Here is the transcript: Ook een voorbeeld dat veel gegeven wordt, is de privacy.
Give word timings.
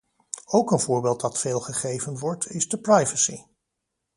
Ook 0.45 0.71
een 0.71 0.79
voorbeeld 0.79 1.19
dat 1.21 1.39
veel 1.39 1.59
gegeven 1.59 2.17
wordt, 2.17 2.47
is 2.49 2.69
de 2.69 2.77
privacy. 2.77 3.39